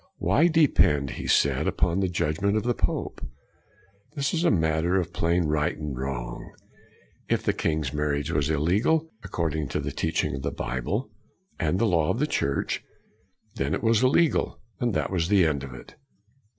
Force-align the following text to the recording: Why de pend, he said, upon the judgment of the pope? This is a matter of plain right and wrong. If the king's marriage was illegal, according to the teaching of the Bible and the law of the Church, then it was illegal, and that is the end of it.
Why 0.17 0.47
de 0.47 0.65
pend, 0.67 1.11
he 1.11 1.27
said, 1.27 1.67
upon 1.67 1.99
the 1.99 2.09
judgment 2.09 2.57
of 2.57 2.63
the 2.63 2.73
pope? 2.73 3.23
This 4.15 4.33
is 4.33 4.43
a 4.43 4.49
matter 4.49 4.95
of 4.99 5.13
plain 5.13 5.43
right 5.45 5.77
and 5.77 5.95
wrong. 5.95 6.55
If 7.29 7.43
the 7.43 7.53
king's 7.53 7.93
marriage 7.93 8.31
was 8.31 8.49
illegal, 8.49 9.11
according 9.21 9.67
to 9.67 9.79
the 9.79 9.91
teaching 9.91 10.33
of 10.33 10.41
the 10.41 10.49
Bible 10.51 11.11
and 11.59 11.77
the 11.77 11.85
law 11.85 12.09
of 12.09 12.17
the 12.17 12.25
Church, 12.25 12.83
then 13.57 13.75
it 13.75 13.83
was 13.83 14.01
illegal, 14.01 14.59
and 14.79 14.95
that 14.95 15.13
is 15.13 15.27
the 15.27 15.45
end 15.45 15.63
of 15.63 15.71
it. 15.75 15.93